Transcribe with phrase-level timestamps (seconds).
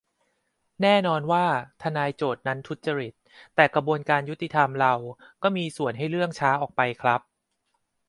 [0.81, 1.45] แน่นอนว่า
[1.81, 3.13] ทนายโจทก์นั้นทุจริต
[3.55, 4.93] แต่กระบวนการยุติธรรมเรา
[5.43, 7.21] ก็มีส่วนให้เรื่องช้าออกไปครับ